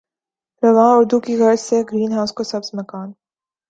[0.63, 3.09] رواں اردو کی غرض سے گرین ہاؤس کو سبز مکان